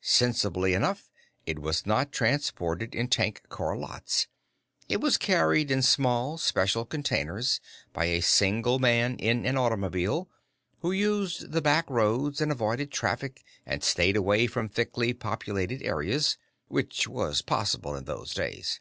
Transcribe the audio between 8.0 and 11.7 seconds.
a single man in an automobile, who used the